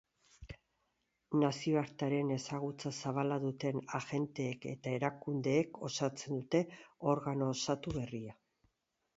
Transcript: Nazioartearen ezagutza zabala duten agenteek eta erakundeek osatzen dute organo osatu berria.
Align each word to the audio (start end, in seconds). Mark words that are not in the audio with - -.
Nazioartearen 1.41 2.31
ezagutza 2.35 2.91
zabala 3.03 3.37
duten 3.45 3.79
agenteek 3.99 4.65
eta 4.73 4.95
erakundeek 5.01 5.81
osatzen 5.91 6.41
dute 6.43 6.63
organo 7.17 7.53
osatu 7.59 7.99
berria. 8.01 8.39